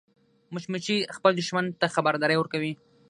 مچمچۍ 0.53 0.99
خپل 1.15 1.31
دښمن 1.35 1.65
ته 1.79 1.85
خبرداری 1.95 2.35
ورکوي 2.37 2.73